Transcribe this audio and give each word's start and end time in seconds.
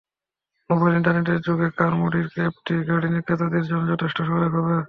Mobile 0.69 0.93
ইন্টারনেটের 0.95 1.39
যুগে 1.41 1.67
কারমুডির 1.79 2.27
অ্যাপটি 2.35 2.75
গাড়ি 2.87 3.07
ক্রেতাদের 3.25 3.63
জন্য 3.63 3.83
যথেষ্ট 3.91 4.17
সহায়ক 4.21 4.53
হবে। 4.57 4.75